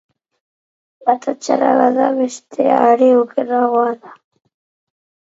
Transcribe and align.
Bata 1.09 1.33
txarra 1.41 1.73
bada, 1.79 2.07
bestea 2.19 2.77
are 2.85 3.09
okerragoa 3.19 3.93
da. 4.07 4.15